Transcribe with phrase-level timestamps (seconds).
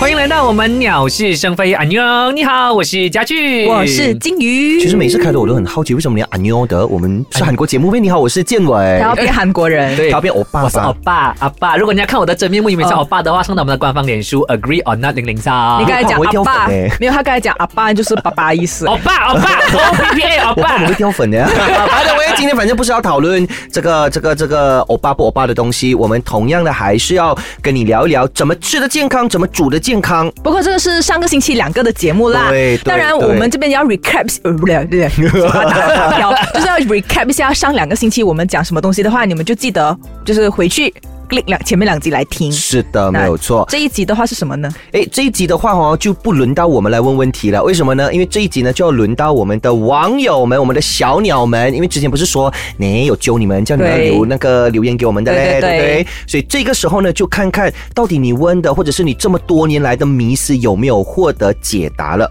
[0.00, 4.80] 欢迎来到我们鸟是生非，阿妞，你好，我是家具，我是金鱼。
[4.80, 6.86] 其实每次开头我都很好奇，为什么你要阿妞的？
[6.86, 8.00] 我们是韩国节目呗。
[8.00, 9.08] 你好，我是建伟他。
[9.08, 10.90] 要变韩国人，对他要变欧巴我是欧？
[11.04, 11.76] 巴阿爸。
[11.76, 15.52] 如果你要看我的真面目，以为是欧巴的话，上到我们的官方脸书 agree or not 零零三。
[15.82, 18.86] 你刚才讲我会掉阿爸粉欸，没有，他刚才讲阿爸就是爸爸意思。
[18.86, 20.94] 欧巴欧巴 O P P A 欧我怕我巴会。
[20.94, 21.44] 掉粉的。
[21.46, 30.30] 好的，喂，今天反正不是要讨论这个这个这个欧巴不欧巴的东西，我们同样的还是要跟你聊一聊怎么吃的健康，怎么煮的健康。
[30.42, 32.50] 不过这个是上个星期两个的节目啦。
[32.50, 35.08] 对对当然我们这边要 recap，呃，不对不对，
[35.50, 35.64] 打
[36.10, 40.92] 打掉， 就是要 recap 一下上两个星期我们讲什么东西的话，你们就记得就是回去
[41.30, 42.50] click 两前面两集来听。
[42.50, 43.64] 是的，没有错。
[43.70, 44.70] 这一集的话是什么呢？
[44.92, 47.62] 哎，这一集的话哦，就不轮到我们来问问题了。
[47.62, 48.12] 为什么呢？
[48.12, 51.72] 因为这一集呢，就要轮到我们的网友们，我们的小鸟们。
[51.72, 56.06] 因为之前不是说，呢有揪你们，叫你们对留那个留言给我们的嘞，对对对不对？
[56.26, 62.28] 所以这个时候呢，就看看到底你问的，或者是你这么多年来的迷思有没有获得解答了。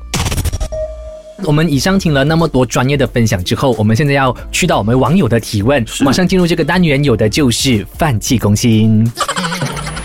[1.44, 9.09] 我们以上听了那么多专业的分享之后，我们现在要去到我们网友的提问，马上进入这个单元，有的就是饭气攻心。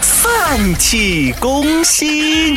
[0.00, 2.56] 饭气攻心，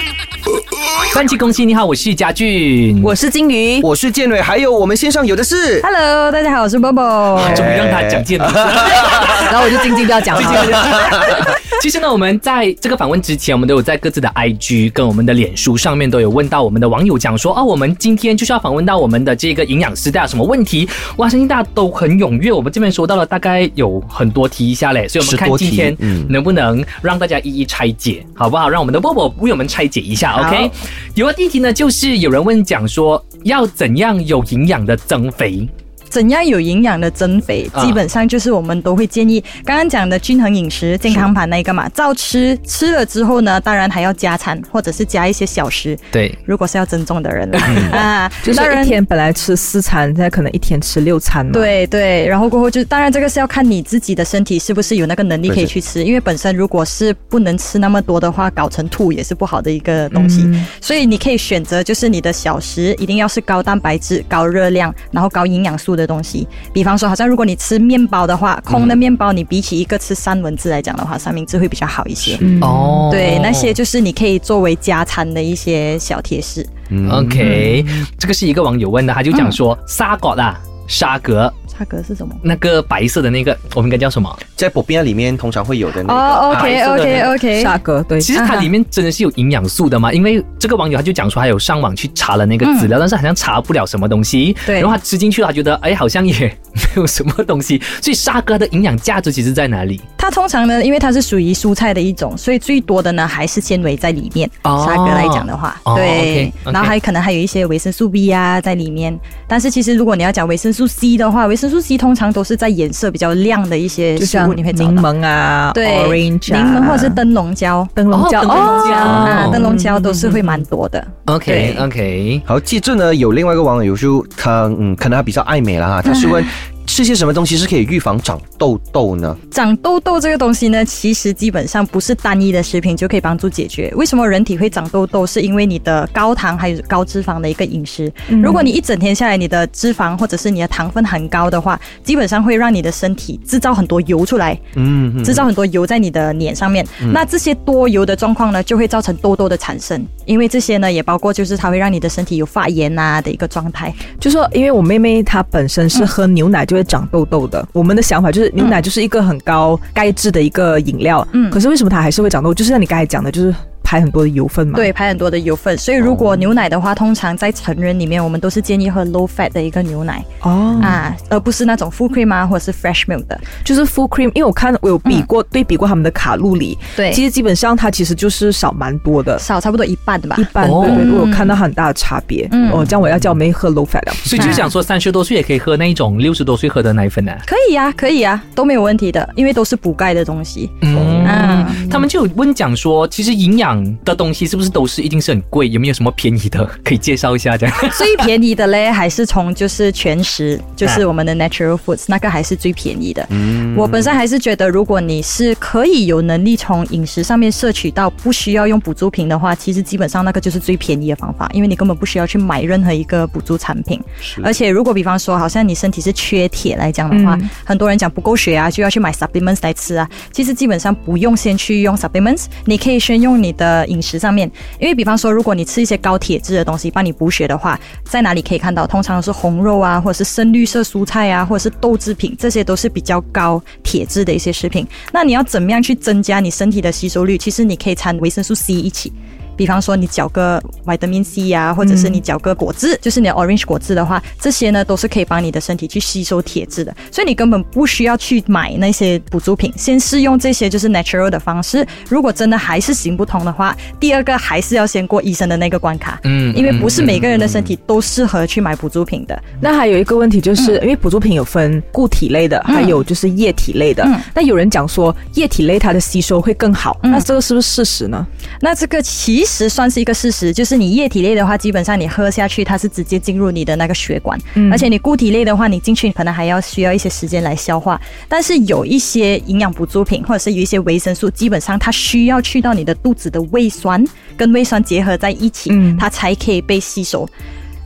[1.14, 3.02] 饭气攻心，你好，我是家俊。
[3.02, 3.82] 我是金鱼。
[3.82, 5.82] 我是建伟，还有我们线上有的是。
[5.82, 7.56] Hello，大家好，我是 Bobo。
[7.56, 8.48] 终于让他讲见了。
[9.50, 11.58] 然后我就静静不要讲了。
[11.82, 20.90] 其实呢，我们在这个访问之前，我们都有在各自的 IG 跟我们的脸书上面都有问到我们的网友讲说，哦，我们今天就是要访问到我们的这个营养师，大家有什么问题？
[21.18, 22.52] 哇，相信大家都很踊跃。
[22.52, 28.68] 我们这边收到了大概有很多题一下嘞，所以我们看今天嗯能不能让大家一一拆解，好不好？
[28.70, 30.72] 让我们的 Bobo 为我们拆解一下好，OK？
[31.16, 35.68] 有个第一题呢，就是有人问讲说，要怎样有营养的增肥？
[36.10, 37.84] 怎样有营养的增肥，啊。
[37.84, 47.60] 基本上就是我们都会建议刚刚讲的均衡饮食、健康盘那一个嘛，照吃吃了之后呢，当然还要加餐或者是加一些小食，对，如果是要增重的人啦。
[47.98, 51.52] 啊，就是一天本来吃四餐，现在可能一天吃六餐嘛。
[51.52, 60.44] 对对，然后过后就当然这个是要看你自己的身体是不是有那个能力可以去吃，因为本身如果是不能吃那么多的话，搞成吐也是不好的一个东西。
[60.46, 60.66] 嗯。
[60.82, 66.48] 所以你可以选择就是你的小食一定要是高蛋白质、高热量，然后高营养素的东西。
[66.72, 72.38] 比方说，好像如果你吃面包的话，空的面包你比起一个吃三文治来讲的话，三明治会比较好一些。
[72.40, 76.66] 嗯哦对，那些就是你可以作为加餐的一些小贴士。
[76.90, 77.84] 嗯 OK，、
[78.18, 82.34] 这个是一个网友问的，他就讲说沙果啦，沙格沙格是什么？
[82.42, 84.36] 那个白色的那个，我们应该叫什么？
[84.56, 86.14] 在薄片里面通常会有的那个。
[86.14, 88.20] 哦，OK 白色的 OK 那 OK，沙格对。
[88.20, 90.12] 其实它里面真的是有营养素的嘛？
[90.12, 94.56] 因为这个网友他就讲说，他有上网去查了那个资料，但是好像查不了什么东西。
[94.66, 96.58] 对然后他吃进去了，他觉得哎，好像也
[96.96, 97.82] 没有什么东西。
[98.02, 100.00] 所以沙哥的营养价值其实在哪里？
[100.18, 104.50] 它通常呢，因为它是属于蔬菜的一种，所以最多的呢还是纤维在里面。
[104.64, 109.18] 哦沙格来讲的话，哦对然后还可能还有一些维生素 B 啊在里面。
[109.48, 114.92] 但是其实如果你要讲维生素 C 的话，维生素 C 通常都是在颜色比较亮的一些食物你会找到。
[114.92, 121.06] 柠檬啊，对 orange 啊柠檬或者是灯笼椒，灯笼椒，哦灯笼椒啊，哦灯笼椒都是会蛮多的。
[121.26, 126.44] OK 对 OK，好，接着呢，有另外一个网友就他嗯，可能他比较爱美了哈，他是问
[126.98, 129.38] 吃些什么东西是可以预防长痘痘呢？
[129.52, 133.94] 长痘痘这个东西呢，其实基本上不是单一的食品就可以帮助解决。
[133.96, 135.24] 为什么人体会长痘痘？
[135.24, 138.12] 是因为你的高糖还有高脂肪的一个饮食。
[138.42, 146.84] 如果你一整天下来，你的脂肪或者是你的糖分很高的话，基本上会让你的身体制造很多油出来，嗯，嗯制造很多油在你的脸上面。
[147.14, 150.04] 那这些多油的状况呢，就会造成痘痘的产生。
[150.26, 153.94] 因为这些呢，也包括就是它会让你的身体有发炎啊的一个状态。
[154.20, 161.52] 就说因为我妹妹她本身是喝牛奶就会长痘痘的，我们的想法就是牛奶就是一个很高钙质的一个饮料，嗯。
[161.52, 162.54] 可是为什么它还是会长痘？
[162.54, 163.54] 就是像你刚才讲的，就是
[163.88, 164.76] 排很多的油分嘛。
[164.76, 165.78] 对，排很多的油分。
[165.78, 170.22] 所以如果牛奶的话，通常在成人里面，我们都是建议喝 low fat 的一个牛奶。
[170.42, 173.40] 哦，啊，而不是那种 full cream 啊，或者是 fresh milk 的。
[173.64, 179.40] 就是 full cream，因为我看我有比过、对比过他们的卡路里，对其实基本上它其实就是少蛮多的。
[179.40, 180.44] 少差不多一半的吧一。
[180.52, 182.46] 半哦对对，我有看到很大的差别。
[182.52, 184.14] 嗯哦，这样我要叫我妹喝 low fat 了。
[184.26, 190.70] 所以就是想说三十多岁也可以喝那一种六十多岁喝的奶粉呢、可以呀、可以呀、都没有问题的，因为都是补钙的东西。
[190.82, 195.70] 嗯啊他们就有问讲说，其实营养场的东西是不是都是一定是很贵？
[195.70, 197.58] 有没有什么便宜的可以介绍一下？
[197.58, 203.26] 这样 最便宜的嘞，还是从就是全食，就是我们的 natural foods，那个还是最便宜的。
[203.30, 214.02] 嗯我本身还是觉得，如果你是可以有能力从饮食上面摄取到不需要用补助品的话，其实基本上那个就是最便宜的方法，因为你根本不需要去买任何一个补助产品。
[214.44, 220.10] 而且如果比方说，好像你身体是缺铁来讲的话，嗯很多人讲不够血啊，就要去买 supplements 来吃啊。
[220.32, 224.50] 其实基本上不用先去用 supplements，你可以先用你的呃饮食上面，
[224.80, 228.88] 因为比方说，如果你吃一些高铁质的东西帮你补血的话，在哪里可以看到？
[228.88, 234.88] 通常是红肉啊，或者是深绿色蔬菜啊，或者是豆制品，这些都是比较高铁质的一些食品。
[235.12, 237.38] 那你要怎么样去增加你身体的吸收率？
[237.38, 239.12] 其实你可以掺维生素 C 一起。
[239.58, 251.86] 比方说你搅个 vitamin C 呀、或者是你搅个果汁，就是你的 orange 果汁的话，这些呢都是可以帮你的身体去吸收铁质的，所以你根本不需要去买那些补助品，先试用这些就是 natural 的方式。
[252.08, 259.42] 如果真的还是行不通的话，第二个还是要先过医生的那个关卡，嗯因为不是每个人的身体都适合去买补助品的。
[259.60, 264.04] 那还有一个问题就是，因为补助品有分固体类的，还有就是液体类的。
[264.04, 268.26] 嗯那有人讲说液体类它的吸收会更好，那这个是不是事实呢？
[268.62, 278.00] 那这个其实算是一个事实，就是你液体类的话，基本上你喝下去，它是直接进入你的那个血管，嗯而且你固体类的话，你进去可能还要需要一些时间来消化。
[278.28, 284.04] 但是有一些营养补助品，或者是有一些维生素，基本上它需要去到你的肚子的胃酸
[284.36, 287.28] 跟胃酸结合在一起，嗯它才可以被吸收。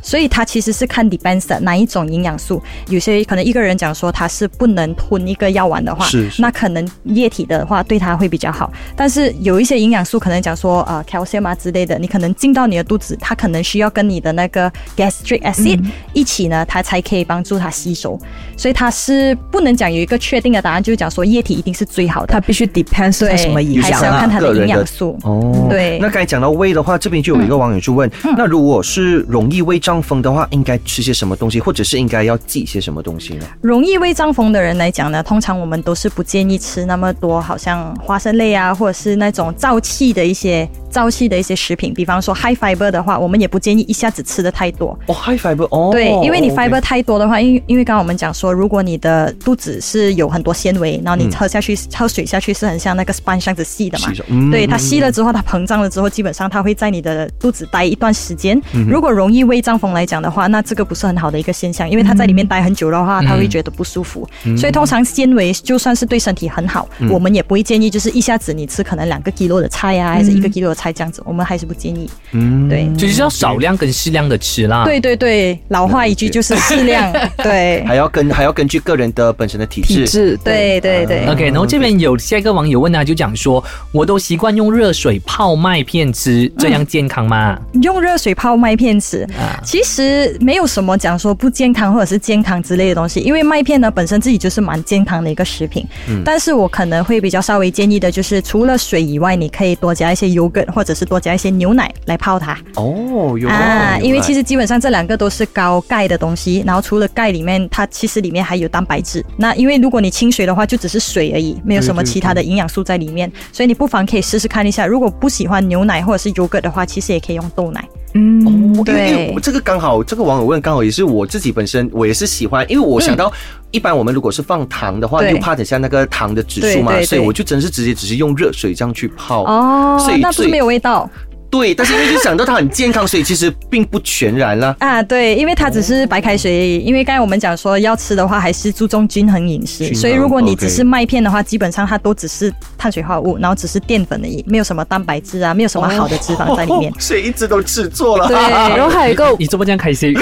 [0.01, 8.71] 所以它其实是看 depends 的哪一种营养素，有些可能一个人讲说他是不能吞一个药丸的话，是是那可能液体的话对他会比较好。
[8.95, 15.83] 但是有一些营养素可能讲说呃 calcium 啊之类的，你可能进到你的肚子，它可能需要跟你的那个 gastric acid
[16.13, 18.19] 一起呢，它才可以帮助它吸收。
[18.57, 22.39] 所以它是不能讲有一个确定的答案，就是讲说液体一定是最好的它。
[22.41, 24.19] 必须 depends 什么影还是要响啊？
[24.19, 25.17] 看它的营养素。
[25.23, 33.47] 哦，对那刚才讲到胃的话，这边就有一个网友就问，那如果是容易胃胀风的话，应该吃些什么东西，或者是应该要忌些什么东西呢？
[33.61, 41.91] 容易胃胀风的人来讲呢，通常我们都是不建议吃那么多，好像花生类啊，或者是那种燥气的一些燥气的一些食品。
[41.91, 44.95] 比方说 high fiber 的话，我们也不建议一下子吃的太多。
[45.07, 58.61] 哦，high fiber，哦，对，因为你 fiber 太多的话，因为因为刚刚我们讲说，如果你的肚子是有很多纤维，然后你嗯喝下去、喝水下去是很像那个 sponge 这样子细的嘛，嗯对，嗯它吸了之后，它膨胀了之后，基本上它会在你的肚子待一段时间。
[58.73, 64.27] 嗯如果容易胃胀风来讲的话，那这个不是很好的一个现象，因为他在里面待很久的话，他会觉得不舒服。
[64.45, 72.07] 嗯所以通常纤维就算是对身体很好，我们也不会建议就是一下子你吃可能两个 kilo 的菜呀、还是一个 kilo 的菜这样子，我们还是不建议。
[72.33, 72.87] 嗯对。
[72.95, 74.83] 就是要少量跟适量的吃啦。
[74.85, 77.11] 对对对，老话一句就是适量，
[77.41, 79.87] 对还要根还要根据个人的本身的体质。
[79.87, 81.25] 体质对对对。
[81.27, 87.57] OK，然后这边有下一个网友问他，就讲说，我都习惯用热水泡麦片吃，这样健康吗？
[87.81, 95.87] 用热水泡麦片吃，啊其实没有什么讲说不健康或者是健康之类的东西，因为麦片呢本身自己就是蛮健康的一个食品。
[96.25, 102.51] 但是我可能会比较稍微建议的就是，除了水以外，你可以多加一些 yogurt 或者是多加一些牛奶来泡它。
[102.75, 109.25] 哦，有啊，因为其实实基本上这两个都是高钙的东西，然后除了钙里面，它其实里面还有蛋白质。
[109.37, 114.85] 那因为如果你清水的话，就只是水而已，没有什么其他的营养素在里面，所以你不妨可以试试看一下。
[114.85, 117.81] 如果不喜欢牛奶或者是 yogurt 的话，其实也可以用豆奶。
[118.13, 123.31] 嗯，因为这个刚好，这个网友问刚好也是我自己本身，我也是喜欢，因为我想到。
[123.71, 129.45] 一般我们如果是放糖的话，对又怕等下那个糖的指数嘛，所以我就真是直接只是用热水这样去泡。
[129.45, 131.09] 哦所以，所以那不是没有味道
[131.51, 134.73] 对，但是因为就想到它很健康，所以其实并不全然啦。
[134.79, 135.03] 啊？
[135.03, 136.77] 对，因为它只是白开水而已。
[136.79, 139.83] 因为刚才我们讲说要吃的话，还是注重均衡饮食。
[139.83, 146.95] 衡所以如果你只是麦片的话，基本上它都只是碳水化合物，然后只是淀粉而已，没有什么蛋白质啊，没有什么好的脂肪在里面哦。
[146.99, 148.27] 所以一直都吃错了。
[148.27, 150.13] 对然后还有一个， 你怎么这样开心？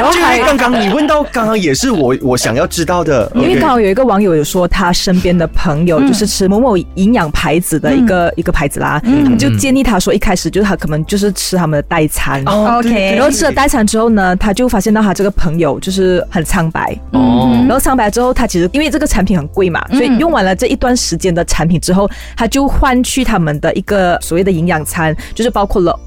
[0.00, 12.42] 然后就刚刚你问到，刚刚也是我我想要知道的， 因为刚好有一个网友有说，他身边的朋友就是吃某某营养牌子的一个、一个牌子啦，他们就建议他说，一开始就是他可能就是吃他们的代餐。
[12.46, 17.50] 哦 OK 然后吃了代餐之后呢，他就发现到他这个朋友就是很苍白，哦。
[17.68, 25.98] 然后苍白之后，他其实因为这个产品很贵嘛，所以用完了这一段时间的产品之后，他就换去他们的一个所谓的营养餐，就是包括了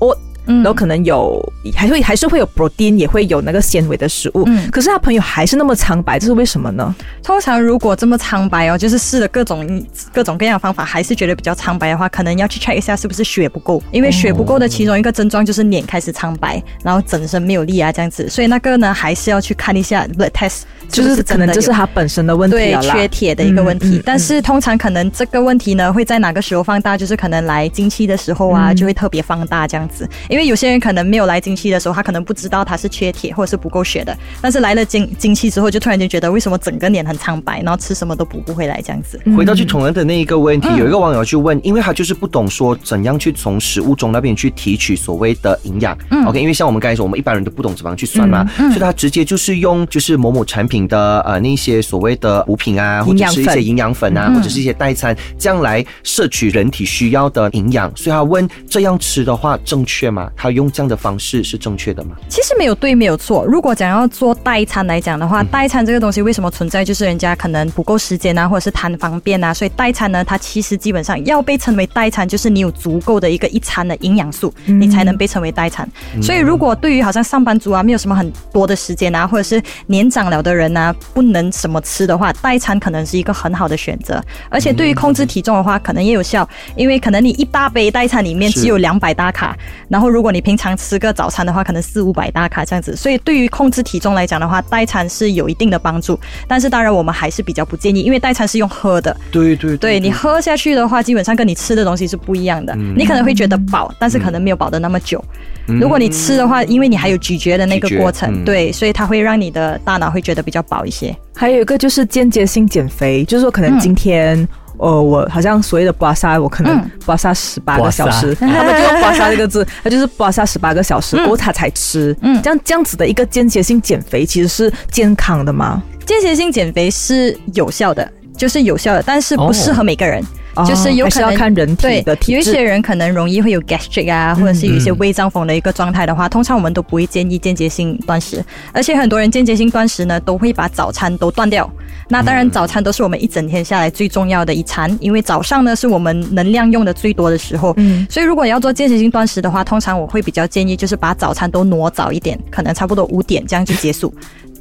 [0.45, 1.41] 然后可能有
[1.75, 4.43] 还会还是会有 protein，也会有那个纤维的食物。
[4.47, 4.69] 嗯。
[4.71, 6.93] 可是他朋友还是那么苍白，这是为什么呢？
[7.23, 20.61] 通常如果这么苍白哦，就是试了各种各种各样的方法，还是觉得比较苍白的话，可能要去 check 一下是不是血不够，因为血不够的其中一个症状就是脸开始苍白，然后整身没有力啊这样子，所以那个呢还是要去看一下 blood test，
[20.93, 26.95] 就是是可能这是他本身的问题对了缺铁的一个问题，嗯嗯但是通常可能这个问题呢会在哪个时候放大？
[26.95, 28.75] 就是可能来经期的时候啊，嗯。
[28.75, 30.09] 就会特别放大这样子。
[30.27, 39.19] 因为有些人可能没有来经期的时候，他可能不知道他是缺铁或者是不够血的，但是来了经经期之后，就突然间觉得为什么整个脸很苍白，然后吃什么都补不回来这样子。
[39.37, 45.97] 回到去宠人的那一个问题，有一个网友去问，因为他就是不懂说怎样去从食物中那边去提取所谓的营养。
[46.25, 57.91] OK，因为像我们刚才说，我们一般人都不懂怎么样去算嘛，所以他直接就是用就是某某产品的呃那些所谓的补品啊，或者是一些营养粉啊，或者是一些代餐，这样来摄取人体需要的营养。
[57.95, 60.29] 所以他问这样吃的话正确吗？
[60.35, 62.15] 他用这样的方式是正确的吗？
[62.29, 63.45] 其实没有对，没有错。
[63.45, 66.83] 如果讲要做代餐来讲的话，代餐这个东西为什么存在？
[66.83, 75.87] 就是人家可能不够时间啊，或者是贪方便啊，所以代餐呢，它其实基本上要被称为代餐，就是你有足够的一个一餐的营养素，你才能被称为代餐。
[76.21, 84.23] 所以如果对于好像上班族啊，没有什么很多的时间啊，或者是年长了的人啊，不能什么吃的话，代餐可能是一个很好的选择。
[84.49, 92.95] 而且对于控制体重的话，可能也有效，因为可能你一大杯代餐里面只有两百大卡，然后如果你平常吃个早餐的话，可能四五百大卡这样子。
[92.95, 96.19] 所以对于控制体重来讲的话，代餐是有一定的帮助。
[96.47, 102.73] 但是当然我们还是比较不建议，因为代餐是用喝的，对对对你喝下去的话，基本上跟你吃的东西是不一样的。
[102.75, 105.23] 嗯你可能会觉得饱，但是可能没有饱的那么久。
[105.67, 111.15] 如果你吃的话，因为你还有咀嚼的那个过程，嗯对，所以它会让你的大脑会觉得比较饱一些。
[111.35, 114.47] 还有一个就是间接性减肥，就是说可能嗯今天。
[114.79, 122.13] 呃，我好像所谓的刮痧，我可能嗯刮痧十八个小时，他们就用刮痧这个字， 他就是刮痧十八个小时，过后他才吃。
[122.21, 125.81] 嗯这样这样子的一个间接性减肥，其实是健康的吗？
[126.05, 130.21] 间歇性减肥是有效的，就是有效的，但是不适合每个人。
[130.55, 132.31] 哦还是有可能看人体对的体质。
[132.33, 138.43] 有一些人可能容易会有 gastric 啊，或者是有一些胃胀风的一个状态的话，通常我们都不会建议间接性断食。
[138.71, 141.69] 而且很多人间接性断食呢，都会把早餐都断掉。
[142.09, 147.73] 那当然，早餐都是我们一整天下来最重要的一餐，因为早上呢是我们能量用的最多的时候。
[147.77, 154.13] 嗯所以如果要做间歇性断食的话，通常我会比较建议就是把早餐都挪早一点，可能差不多五点这样就结束。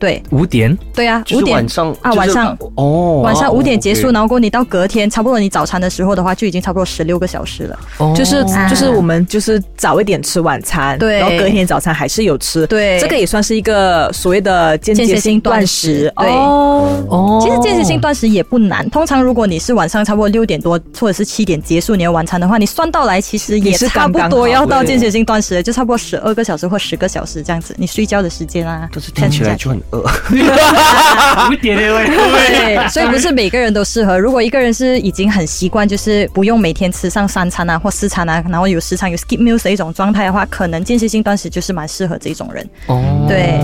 [0.02, 0.20] 对。
[0.30, 0.76] 五点？
[0.92, 1.56] 对啊，就是五点。
[1.56, 2.58] 晚上啊，晚上。
[2.74, 7.78] 哦，晚上五点结束，哦然后过后你到隔天，差不多你早餐的时候的话，就已经差不多十六个小时了。
[8.16, 8.68] 就是啊。
[8.68, 11.20] 就是我们就是早一点吃晚餐，对。
[11.20, 12.98] 然后隔天早餐还是有吃，对。
[12.98, 16.28] 这个也算是一个所谓的间歇性断食，对。
[16.28, 17.40] 哦哦。
[17.40, 28.88] 其实间歇性断食也不难，通常如果你是晚上差不多六点多或者是七点结束你的晚餐的话，你算到来其实也也是差不多要到间歇性断食，就差不多十二个小时或十个小时这样子，你睡觉的时间啊。
[28.92, 30.02] 都是听起来就很饿。
[31.50, 34.18] 五点的喂，对，所以不是每个人都适合。
[34.18, 42.68] 如果一个人是已经很习惯，就是不用每天吃上三餐啊或四餐啊，然后有时常有 skip meals 的一种状态的话，可能间歇性断食就是蛮适合这种人。
[42.86, 43.60] 哦，对，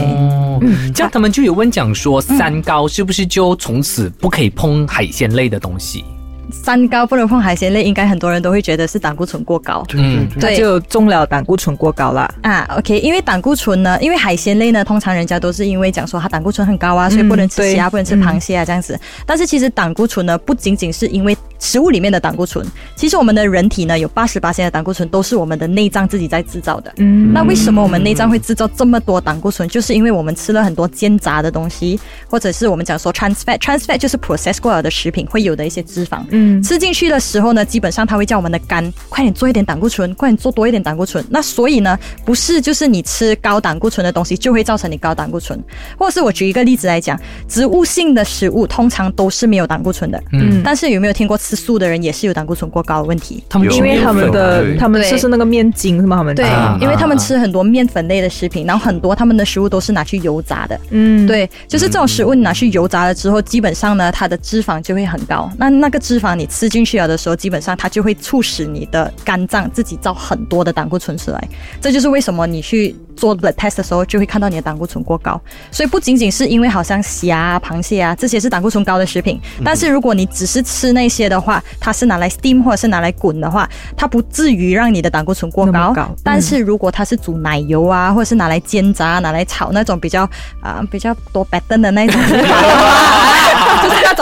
[0.92, 6.04] 这样他们就有问讲说，三高是不是就从此不可以碰海鲜类的东西？
[6.50, 9.84] 三高不能碰海鲜类，应该很多人都会觉得是胆固醇过高。
[9.94, 12.32] 嗯，对就中了胆固醇过高啦。
[12.42, 18.98] 啊，OK，因为胆固醇呢，因为海鲜类呢，通常人家都是因为讲说它胆固醇很高啊，所以不能吃对虾，不能吃螃蟹啊这样子。
[19.26, 26.92] 但是其实胆固醇呢，不仅仅是因为食物里面的胆固醇，其实我们的人体呢有八十八的胆固醇都是我们的内脏自己在制造的。
[26.96, 29.68] 嗯那为什么我们内脏会制造这么多胆固醇？
[29.68, 36.20] 就是因为我们吃了很多煎炸的东西，或者是我们讲说 trans fat，trans fat 就是 process 过了的食品会有的一些脂肪。
[36.30, 41.24] 嗯吃进去的时候呢，基本上它会叫我们的肝快点做一点胆固醇，快点做多一点胆固醇。
[41.30, 45.58] 那所以呢，不是就是你吃高胆固醇的东西就会造成你高胆固醇，
[45.98, 50.22] 或者是我举一个例子来讲，植物性的食物通常都是没有胆固醇的。
[50.32, 53.42] 嗯但是有没有听过吃素的人也是有胆固醇过高的问题？
[53.48, 56.16] 他们因为他们的他们吃是那个面筋是吗？
[56.16, 60.78] 他们对啊，因为他们吃很多面粉类的食品，然后很多他们的食物都是拿去油炸的。
[60.90, 65.50] 嗯，对，就是这种食物你拿去油炸了之后，基本上呢，它的脂肪就会很高。
[65.56, 71.48] 那那个脂肪你吃进去了的时候，基本上它就会促使你的肝脏自己造很多的胆固醇出来。
[71.80, 75.40] 这就是为什么你去做 blood test 的时候，就会看到你的胆固醇过高。
[75.70, 85.94] 所以不仅仅是因为好像虾啊、螃蟹啊这些是胆固醇高的食品，但是如果你只是吃那些的话，它是拿来 steam 或者是拿来滚的话，它不至于让你的胆固醇过高。
[86.22, 90.28] 但是如果它是煮奶油啊，或者是拿来煎炸、拿来炒那种比较
[90.60, 92.20] 啊、比较多白灯的那种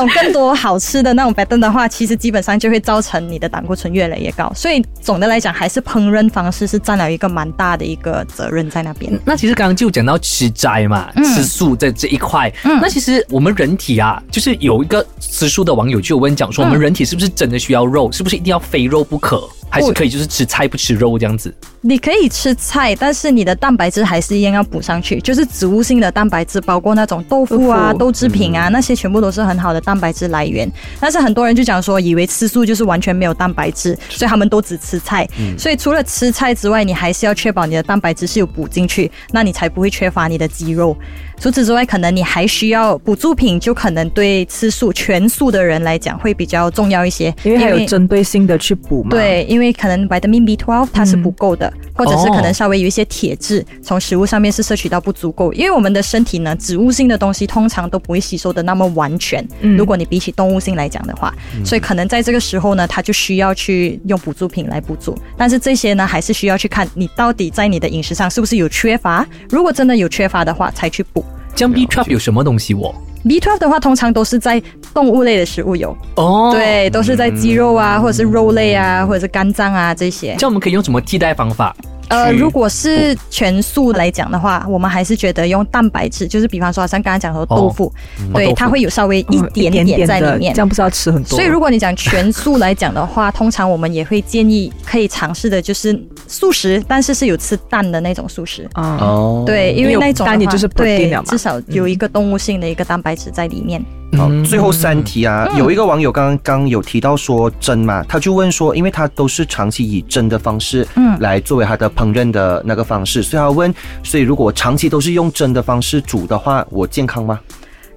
[0.08, 4.52] 更多好吃的那种白炖的话，其实基本上就会造成你的胆固醇越来越高。
[4.52, 9.12] 所以总的来讲，还是烹饪方式是占了一个蛮大的一个责任在那边。
[9.24, 12.52] 那其实刚刚就讲到吃斋嘛，嗯吃素在这一块。
[12.64, 18.10] 那其实我们人体啊，就是有一个吃素的网友就有问讲说，我们人体是不是真的需要肉？
[18.10, 19.48] 是不是一定要非肉不可？
[19.68, 21.54] 还是可以就是吃菜不吃肉这样子？
[21.80, 30.70] 你可以吃菜，但是你的蛋白质还是一样要补上去，就是植物性的蛋白质，包括那种豆腐啊、豆制品啊，那些全部都是很好的蛋白质来源。
[30.98, 35.28] 但是很多人就讲说，以为吃素就是完全没有蛋白质，所以他们都只吃菜。
[35.56, 40.96] 所以除了吃菜之外，你还是要确保你的蛋白质是有补进去，那你才不会缺乏你的肌肉。
[41.38, 55.52] 除此之外，可能你还需要补助品，就可能对吃素全素的人来讲会比较重要一些，因为还有针对性的去补嘛。，对，因为可能 vitamin B12 它是不够的，或者是可哦能稍微有一些铁质从食物上面是摄取到不足够。
[55.52, 59.46] 因为我们的身体呢，植物性的东西通常都不会吸收的那么完全。
[59.60, 65.16] 嗯如果你比起动物性来讲的话，所以可能在这个时候呢，它就需要去用补助品来补助。
[65.36, 69.26] 但是这些呢，还是需要去看你到底在你的饮食上是不是有缺乏。
[69.50, 71.22] 如果真的有缺乏的话，才去补。
[71.56, 72.94] 姜 B trap 有什么东西哦
[73.24, 80.36] ？B12 的话，通常都是在动物类的食物有，哦，，对，都是在鸡肉啊，或者是肉类啊，或者是肝脏啊这些。
[80.38, 81.74] 这样我们可以用什么替代方法？
[82.08, 87.92] 呃，如果是全素来讲的话，我们还是觉得用蛋白质，就是比方说，像刚刚讲的豆腐，
[88.32, 90.60] 对，哦腐它会有稍微一点点在里面这。
[90.60, 91.30] 样不是要吃很多。
[91.30, 95.98] 所以，如果你讲全素来讲的话，通常我们也会建议可以尝试的就是
[96.28, 98.68] 素食，但是是有吃蛋的那种素食。
[98.72, 103.84] 啊，哦，对，因为那种蛋也就是对至少有一个动物性的一个蛋白质在里面。
[104.16, 104.44] 好，嗯。
[104.44, 111.18] 最后三题啊，有一个网友刚刚刚有提到说蒸嘛，他就问说，因为他都是长期以蒸的方式，嗯。
[111.20, 117.40] 来作为他的烹饪的那个方式，所以他问，所以如果长期都是用蒸的方式煮的话，我健康吗？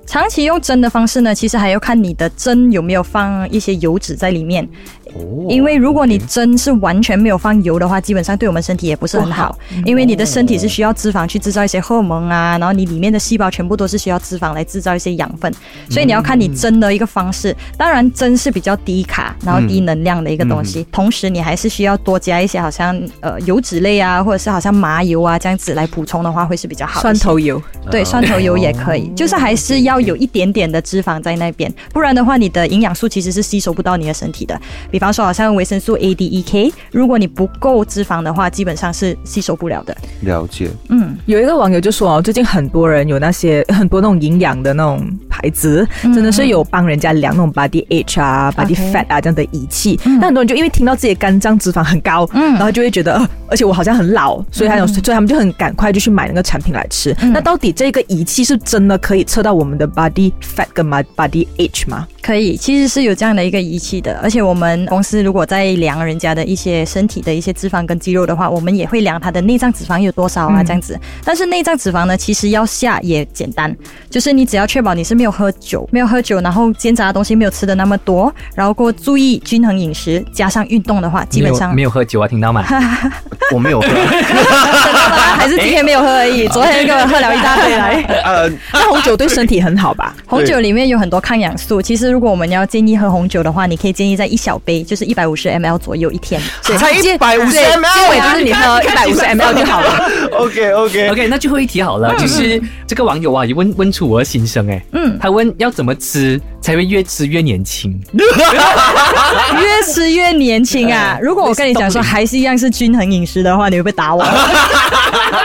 [0.10, 4.68] 长期用蒸的方式呢，其实还要看你的蒸有没有放一些油脂在里面。
[5.13, 15.51] 哦因为如果你蒸是完全没有放油的话，基本上对我们身体也不是很好，因为你的身体是需要脂肪去制造一些荷尔蒙啊，然后你里面的细胞全部都是需要脂肪来制造一些养分，
[15.89, 17.56] 所以你要看你蒸的一个方式。
[17.75, 27.01] 当然，蒸是比较低卡，然后低能量的一个东西，同时你还是需要多加一些好像呃油脂类啊，或者是好像麻油啊这样子来补充的话，会是比较好的。
[27.01, 34.60] 蒜头油，对，蒜头油也可以，就是还是要有一点点的脂肪在那边，不然的话，你的营养素其实是吸收不到你的身体的。
[34.91, 39.96] 比方说，好像维生素 A、D、E、K，如果你不够脂肪的话，基本上是吸收不了的。
[40.22, 50.00] 了解，嗯，有一个网友就说哦，最近很多人有那些很多那种营养的那种牌子，嗯真的是有帮人家量那种 body age 啊、body fat 啊这样的仪器。
[50.03, 57.15] 那很多人就因为听到自己的肝脏脂肪很高，嗯然后就会觉得，呃，而且我好像很老，所以他有，所以他们就很赶快就去买那个产品来吃。
[57.22, 60.85] 嗯那到底这个仪器是真的可以测到我们的 body fat 跟
[61.16, 62.07] body age 吗？
[62.22, 71.00] 可以，其实是有这样的一个仪器的，而且我们公司如果在量人家的一些身体的一些脂肪跟肌肉的话，我们也会量他的内脏脂肪有多少啊，嗯这样子。
[71.24, 73.75] 但是内脏脂肪呢，其实要下也简单，
[74.10, 82.66] 就是你只要确保你是没有喝酒，没有喝酒，然后煎炸的东西没有吃的那么多，然后过注意均衡饮食，加上运动的话，基本上没有没有喝酒啊，听到吗？
[83.51, 83.88] 我没有喝，
[85.38, 87.96] 还是今天没有喝而已，昨天给我喝了一大杯来。
[88.24, 90.16] 呃，那红酒对身体很好吧？
[90.27, 96.41] 红酒里面有很多抗氧素，其实如果我们要建议喝红酒的话，你可以建议在一小杯，就是一百五十 ml 左右一天。
[96.61, 100.09] 所以才一百五十 ml，尾就是你喝一百五十 ml 就好了。
[100.39, 108.00] OK OK，OK，那最后一题好了，就是这个网友啊，也问问出我的心声哎，嗯他问要怎么吃才会越吃越年轻？
[108.13, 111.17] 越吃越年轻啊！
[111.22, 114.25] 如果我跟你讲说还是一样是均衡饮食的话，你会不会打我？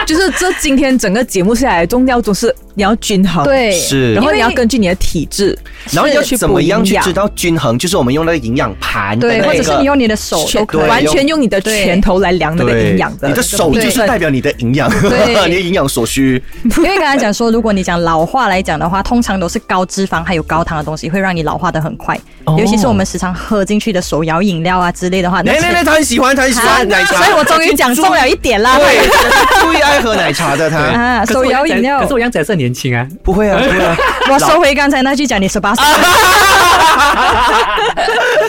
[0.05, 4.13] 就是这今天整个节目下来，重要就是你要均衡，，对，是。
[4.13, 5.57] 然后你要根据你的体质，
[5.91, 7.77] 然后要去怎么样去知道均衡？
[7.79, 10.89] 就是我们用那个营养盘对，或者是你用你的手都可以。
[10.89, 15.45] 完全用你的拳头来量那个营养的，你的手就是代表你的营养，对。
[15.47, 16.41] 你的营养所需。
[16.77, 22.57] 因为刚才讲说，如果你讲老化来讲的话，通常都是高脂肪还有高糖的东西会让你老化的很快，哦。
[22.59, 25.41] 尤其是我们时常喝进去的手摇饮料啊之类的话。
[25.41, 26.87] 那来来来，他很喜欢，他很喜啊欢。
[26.89, 28.77] 奶茶，所以我终于讲中了一点啦。
[28.77, 32.01] 对，他最爱喝奶茶的他，啊，手摇饮料。
[32.01, 33.07] 可是我样子还是很年轻啊。
[33.23, 33.95] 不会啊， 不会啊。
[34.31, 35.85] 我收回刚才那句讲你十八岁。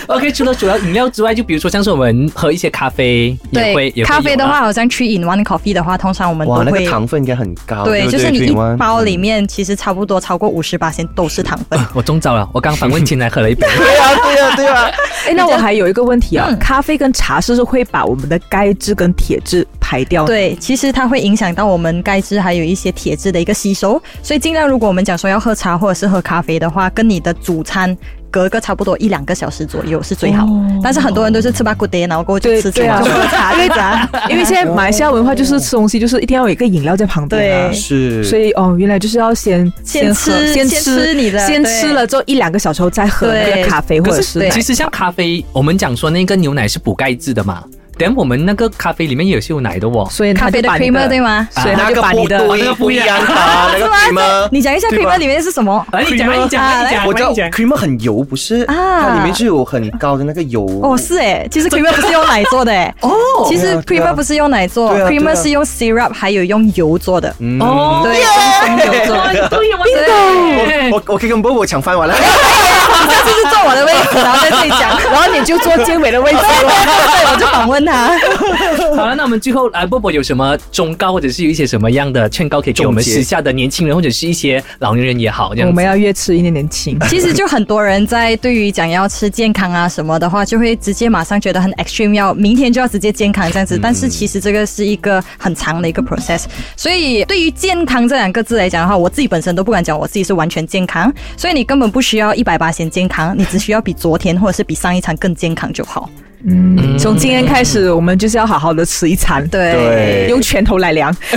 [0.07, 7.85] OK，除了主要饮料之外，就比如说像是我们喝一些咖啡，也会对，也会咖啡的话，好像 three in one coffee 的话，通常我们哇，那都会个糖分应该很高。
[7.85, 11.79] 对，不就是你一包里面其实差不多超过五十八先都是糖分。
[11.93, 13.67] 我中招了，我刚反问前来喝了一杯。
[13.77, 14.91] 对啊，对啊，对啊。
[15.27, 27.97] 哎，那我还有一个问题啊，嗯咖啡跟茶是不是会把我们的钙质跟铁质排掉。，对，其实它会影响到我们钙质还有一些铁质的一个吸收，所以尽量如果我们讲说要喝茶或者是喝咖啡的话，跟你的主餐。
[28.29, 30.47] 隔个差不多一两个小时左右是最好，
[30.83, 33.01] 但是很多人都是吃吧 good day，然后过后就吃对对啊。
[33.01, 33.55] 就喝茶。
[33.55, 34.11] 这样子啊。
[34.29, 37.69] 因为现在马来西亚文化就是吃东西就是一定要有一个饮料在旁边啊。
[37.69, 37.75] 对。
[37.75, 47.65] 是，所以哦，原来就是要先先喝吃先先吃吃你的先吃了之后一两个小时后再喝那个咖啡或者是奶其实像咖啡，我们讲说那个牛奶是补钙质的嘛，
[47.99, 50.07] 等我们那个咖啡里面也是有奶的哦。
[50.11, 51.49] 所以咖啡的 creamer 对吗？
[51.51, 53.27] 所以他那个把你的那个不一样 的
[53.73, 55.85] 那个 creamer，你讲一下 creamer 里面是什么？
[55.93, 57.51] 来，你讲你讲，啊你讲，我知道你讲。
[57.51, 58.63] creamer 很油，不是？
[58.65, 60.67] 啊它里面是有很高的那个油。
[60.83, 62.95] 哦，是哎，其实 creamer 不是用奶做的哎。
[63.03, 63.11] 哦，
[63.49, 67.35] 其实 creamer 不是用奶做，creamer 是用 syrup 还有用油做的。
[67.39, 68.29] 嗯哦，对，用
[68.61, 69.49] 生油做的。
[69.49, 72.15] 对，我对，我我可以跟波波抢饭碗了。
[72.15, 76.39] 你下次是坐我的位置，然后在这里讲，然后你就坐结尾的位置。
[76.39, 78.19] 对，我就访问他。
[78.97, 86.99] 好了，那我们最后来，波波有什么忠告，或者是有一些什么样的劝告，可以给我们时下的年轻人，或者是一些老年人也好，这样我们要越吃一点年轻。
[87.09, 93.79] 其实就很多人在对于讲要吃健康啊什么的话，就会直接马上觉得很 extreme，要明天就要直接健康这样子。
[93.81, 96.45] 但是其实这个是一个很长的一个 process，
[96.77, 106.09] 所以对于健康这两个字来讲的话，我自己本身都不敢讲我自己是完全健康，所以你根本不需要一百八先健康，你只需要比昨天或者是比上一餐更健康就好。
[106.49, 109.73] 嗯，从今天开始，我们就是要好好的吃一餐，对。
[109.73, 110.27] 对。
[110.29, 111.15] 用拳头来量。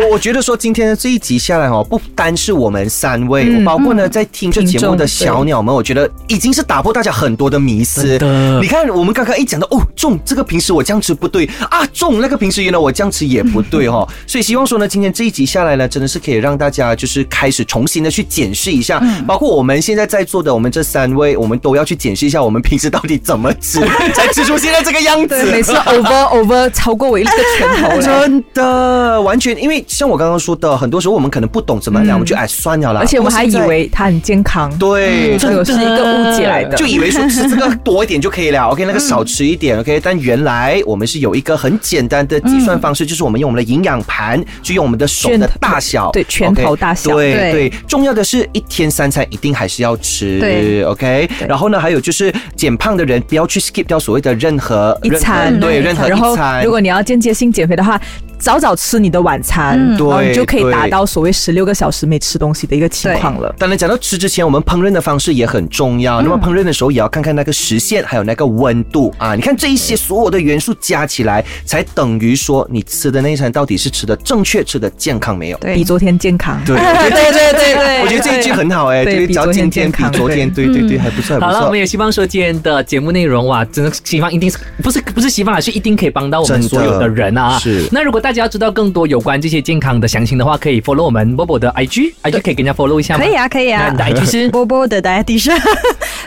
[0.00, 8.18] 我我觉得说今天的这一集下来哦，不单是我们三位，嗯包括呢在听这节目的小鸟们，我觉得已经是打破大家很多的迷思。
[8.60, 23.80] 你看我们刚刚一讲到哦，中这个平时我这样吃不对啊，中那个平时原来我这样吃也不对哈、哦，所以希望说呢，今天这一集下来呢，真的是可以让大家就是开始重新的去检视一下，包括我们现在在座的我们这三位，我们都要去检视一下我们平时到底怎么吃，
[24.14, 25.44] 才吃出现在这个样子。
[25.44, 28.02] 每次 over over 超过我一个拳头了。
[28.02, 33.00] 真的，完全，因为像我刚刚说的，很多时候我们可能不懂怎么量，我们就哎算了啦。
[33.00, 36.76] 而且我们还以为它很健康，对，这个是一个误解来的。
[36.76, 40.00] 就以为说吃这个多一点就可以了，OK，那个少吃一点，OK。
[40.02, 47.72] 但原来我们是有一个很简单的计算方式，就是我们用我们的营养盘，就用我们的手的大小，对拳头大小对对对。
[47.86, 51.28] 重要的是一天三餐一定还是要吃对，OK。
[51.48, 56.62] 然后呢，还有就是减胖的人不要去 skip 掉所谓的任何一餐任何对任何然后一餐。
[56.62, 58.00] 如果你要间接性减肥的话，
[58.38, 63.54] 早早吃你的晚餐，嗯然后你就可以达到所谓十六个小时没吃东西的一个情况了。
[63.58, 66.22] 当然，讲到吃之前，我们烹饪的方式也很重要。
[66.22, 69.34] 那么烹饪的时候，也要看看那个时限，还有那个温度啊。
[69.34, 75.58] 你看这一些所有的元素加起来，才等于说你吃的那一餐到底是吃的正确、吃的健康没有？
[75.58, 76.60] 对比昨天健康。
[76.64, 76.76] 对，
[77.10, 81.78] 对对对对，我觉得这一句很好哎，对比昨天今天比昨天，对对对，还不错，还好了，我们。
[81.78, 87.56] 也希望说今天的节目内容哇，真的希望一定是不是不是希望啊，是一定可以帮到我们所有的人啊。
[87.58, 93.24] 是那如果大家要知道更多有关这些健康的详情的话，可以 follow 我们波波的 IG，IG 可以跟人家 follow 一下吗？
[93.24, 93.34] 可以。
[93.36, 94.14] 啊可以啊那你。
[94.14, 95.58] 的 IG 是波波的 dietitian，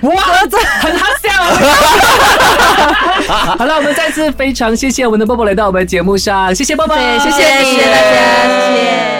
[0.02, 0.16] 哇，
[0.82, 1.30] 很好笑。
[3.58, 9.11] 好了，我们再次非常谢谢我们的波波来到我们节目上，谢谢波波，谢谢谢谢大家，谢谢。